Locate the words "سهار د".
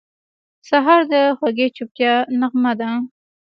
0.69-1.15